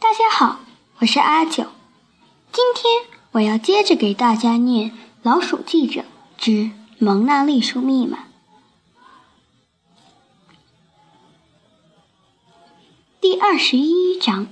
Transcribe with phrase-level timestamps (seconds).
[0.00, 0.60] 大家好，
[1.00, 1.64] 我是阿九。
[2.52, 4.90] 今天我要接着给大家念
[5.24, 6.04] 《老鼠记者
[6.36, 8.18] 之蒙娜丽莎密码》
[13.20, 14.46] 第二十一章。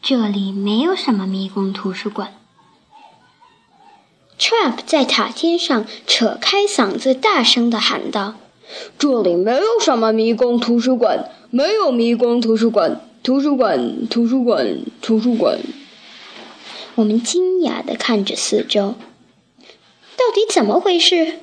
[0.00, 2.34] 这里没有什么迷宫图书馆。
[4.38, 8.34] Trap 在塔尖上扯开嗓子，大声的喊道
[8.98, 15.58] ：“这里没有什么迷宫图书馆，没有迷宫图书馆，图书馆，图书馆，图书馆。”
[16.94, 18.96] 我们惊讶地看着四周，
[20.18, 21.38] 到底怎么回事？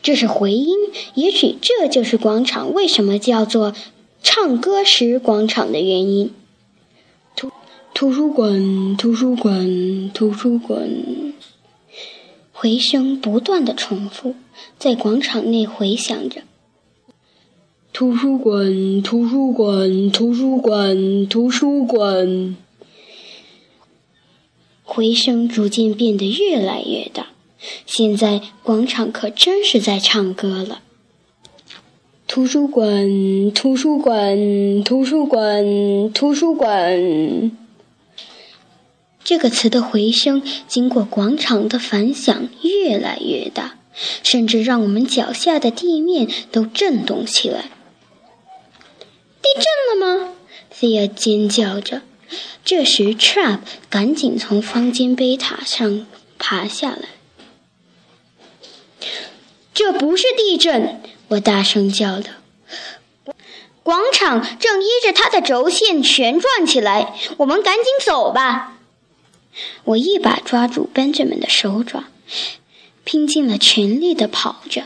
[0.00, 0.76] 这是回音，
[1.14, 3.74] 也许这就是广场为什么叫做
[4.22, 6.32] “唱歌时广场”的原因。
[7.92, 10.88] 图书馆，图书馆，图书馆。
[12.52, 14.36] 回声不断的重复，
[14.78, 16.42] 在广场内回响着。
[17.98, 22.56] 图书馆，图书馆，图书馆，图书馆。
[24.84, 27.26] 回声逐渐变得越来越大，
[27.86, 30.80] 现在广场可真是在唱歌了。
[32.28, 37.50] 图书馆，图书馆，图书馆，图书馆。
[39.24, 43.78] 这个词的回声经过广场的反响越来越大，
[44.22, 47.72] 甚至让我们脚下的地面都震动起来。
[49.54, 50.34] 地震了吗？
[50.70, 52.02] 菲亚尖叫着。
[52.64, 56.06] 这时，Trap 赶紧从方尖碑塔上
[56.38, 57.08] 爬下来。
[59.72, 61.00] 这不是地震！
[61.28, 62.30] 我大声叫道。
[63.82, 68.78] 广场正依着它的轴线旋转起来，我们赶紧走吧。
[69.84, 72.04] 我一把抓住 Benjamin 的手爪，
[73.04, 74.84] 拼尽了全力地跑着。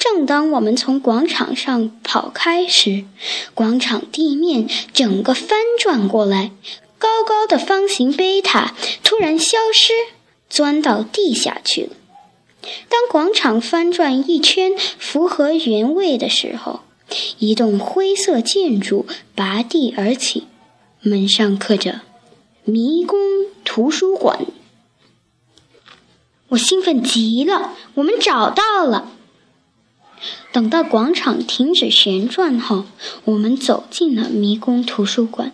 [0.00, 3.04] 正当我们从广场上跑开时，
[3.52, 6.52] 广场地面整个翻转过来，
[6.96, 9.92] 高高的方形碑塔突然消失，
[10.48, 11.90] 钻到地下去了。
[12.88, 16.80] 当广场翻转一圈，符合原位的时候，
[17.38, 20.46] 一栋灰色建筑拔地而起，
[21.02, 22.00] 门上刻着。
[22.64, 23.18] 迷宫
[23.66, 24.46] 图书馆，
[26.48, 27.74] 我兴奋极了。
[27.96, 29.12] 我们找到了。
[30.52, 32.84] 等到广场停止旋转后，
[33.24, 35.52] 我们走进了迷宫图书馆。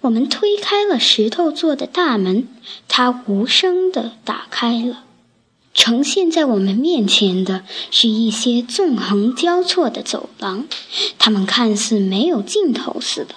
[0.00, 2.48] 我们推开了石头做的大门，
[2.88, 5.04] 它无声地打开了。
[5.74, 10.66] 呈现在我们面前的是一些纵横交错的走廊，
[11.18, 13.34] 它们看似没有尽头似的。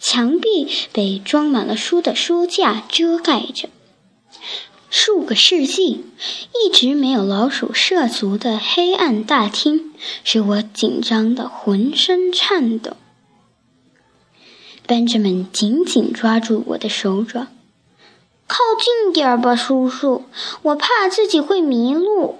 [0.00, 3.68] 墙壁被装满了书的书架遮盖着。
[4.96, 6.04] 数个世纪，
[6.54, 12.92] 一直没有老鼠涉足的黑暗大厅，使我紧张的浑身颤抖。
[14.86, 17.48] 班主们紧紧抓住我的手爪，
[18.46, 20.26] 靠近点儿吧，叔叔，
[20.62, 22.36] 我怕自己会迷路。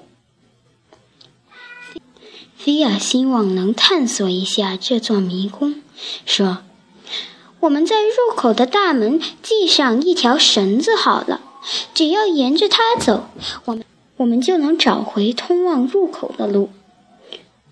[2.56, 5.82] 菲亚希望能探索一下这座迷宫，
[6.25, 6.59] 说。
[7.59, 11.41] 我们在入口的大门系上一条绳子好了，
[11.94, 13.28] 只要沿着它走，
[13.64, 13.84] 我们
[14.16, 16.70] 我们就能找回通往入口的路。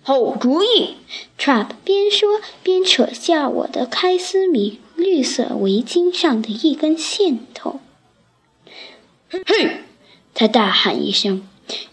[0.03, 0.97] 好主意
[1.39, 7.81] ！Trap 边说边扯下我的开司米绿色围巾上的一根线头。
[9.31, 9.83] 嘿！
[10.35, 11.47] 他大喊一声，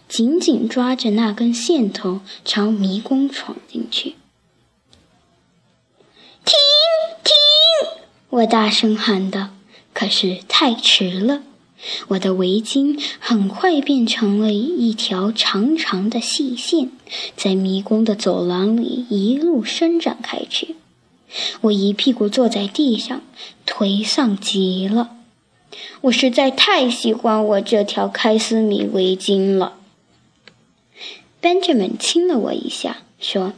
[0.08, 4.16] 紧紧抓着那根线头，朝迷宫闯进去。
[6.44, 6.56] 停
[7.24, 7.34] 停！
[8.30, 9.50] 我大声喊道，
[9.94, 11.44] 可是太迟了。
[12.10, 16.92] 我的围巾很快变成了一条长长的细线，
[17.36, 20.76] 在迷宫的走廊里一路伸展开去。
[21.62, 23.22] 我一屁股坐在地上，
[23.66, 25.12] 颓丧极了。
[26.02, 29.76] 我实在太喜欢我这条开司米围巾了。
[31.42, 33.54] Benjamin 亲了我一下，说。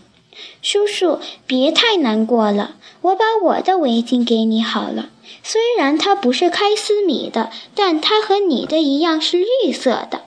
[0.62, 5.10] 叔叔，别太难过了，我把我的围巾给你好了。
[5.44, 10.24] 虽然它不是开司米的，但它和你的一样是绿色的。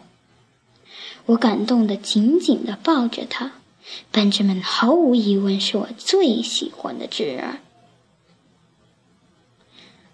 [1.27, 3.53] 我感动的紧紧的抱着他。
[4.11, 7.59] 班智们毫无疑问是我最喜欢的侄儿。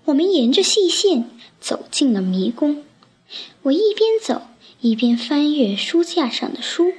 [0.07, 1.31] 我们沿着细线
[1.61, 2.85] 走进了迷宫。
[3.63, 4.43] 我一边走
[4.81, 6.93] 一边翻阅书架上的书。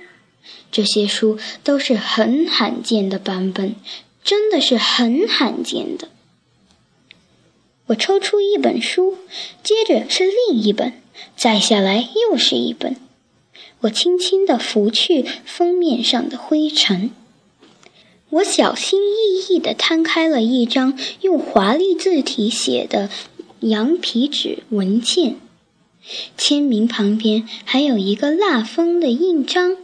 [0.72, 3.76] 这些书都是很罕见的版本，
[4.24, 6.08] 真的是很罕见的。
[7.88, 9.18] 我抽出一本书，
[9.62, 10.94] 接着是另一本，
[11.36, 12.96] 再下来又是一本。
[13.82, 17.12] 我轻轻地拂去封面上的灰尘。
[18.30, 23.10] 我小心翼翼地摊开了一张用华丽字体写的
[23.60, 25.36] 羊皮纸文件，
[26.38, 29.76] 签名旁边还有一个蜡封的印章。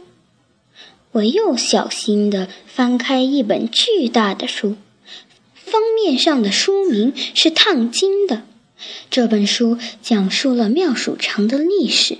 [1.18, 4.76] 我又小心地翻开一本巨大的书，
[5.54, 8.42] 封面上的书名是烫金的。
[9.10, 12.18] 这本书讲述了妙鼠城的历史。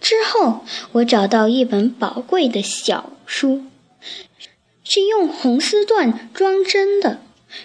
[0.00, 3.64] 之后，我找到一本宝贵的小书。
[4.84, 7.20] 是用红丝缎装针的，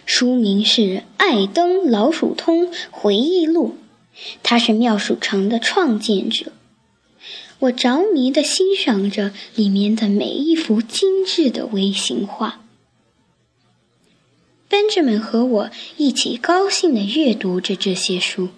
[0.05, 0.81] 书名是
[1.17, 3.77] 《艾登老鼠通回忆录》，
[4.41, 6.51] 他是妙鼠城的创建者。
[7.63, 12.61] 我着迷地欣赏着里面的每一幅精致的微型画。
[14.69, 18.49] Benjamin 和我一起高兴地阅读着这些书。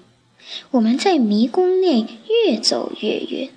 [0.72, 2.07] 我们在迷宫内
[2.46, 3.50] 越走越远，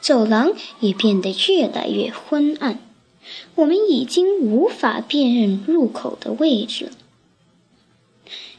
[0.00, 2.78] 走廊也变得越来越昏暗。
[3.56, 6.92] 我们已经无法辨认入口的位置了。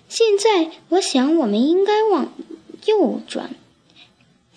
[0.08, 2.32] 现在，我想我们应该往
[2.86, 3.56] 右转。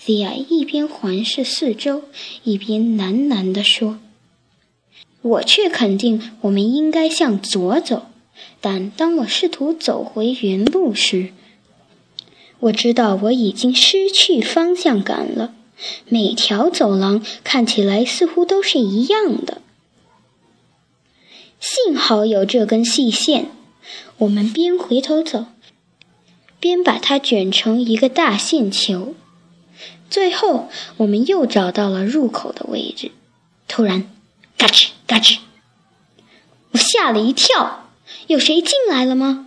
[0.01, 2.05] Zia 一边环视四周，
[2.45, 3.99] 一边喃喃地说
[5.23, 8.07] ：“我却肯定我们应该向左走。”
[8.61, 11.33] 但当我试图走回原路时，
[12.61, 15.55] 我知道我已经失去方向感了。
[16.09, 19.63] 每条走廊看起来似乎都是一样的。
[21.61, 23.51] 幸好有这根细线，
[24.19, 25.47] 我们边回头走，
[26.61, 29.15] 边把它卷成一个大线球。
[30.11, 33.13] 最后，我们又找到了入口的位置。
[33.67, 34.11] 突然，
[34.57, 35.39] 嘎吱嘎吱，
[36.73, 37.91] 我吓了一跳。
[38.27, 39.47] 有谁进来了吗？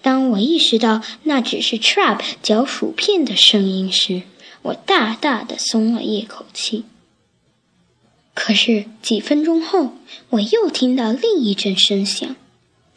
[0.00, 4.22] 当我意识到那只是 Trap 嚼薯片的声音时，
[4.62, 6.84] 我大大的松了一口气。
[8.34, 9.94] 可是几分钟后，
[10.30, 12.34] 我又听到另一阵声响，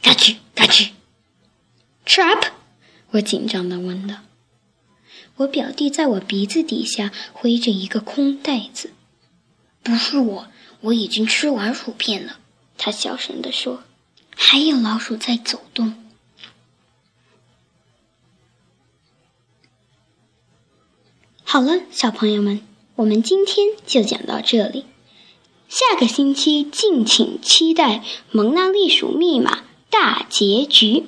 [0.01, 0.89] 嘎吱嘎吱。
[2.05, 2.43] Trap，
[3.11, 4.15] 我紧张的问道。
[5.37, 8.91] 我表弟在我鼻子底下挥着一个空袋子。
[9.83, 10.47] 不是我，
[10.81, 12.39] 我已经吃完薯片了。
[12.77, 13.83] 他小声地说。
[14.37, 15.95] 还有老鼠在走动。
[21.45, 22.59] 好了，小朋友们，
[22.95, 24.85] 我们今天就讲到这里。
[25.69, 27.99] 下个星期敬请期待
[28.31, 29.59] 《蒙娜丽鼠密码》
[29.89, 31.05] 大结局。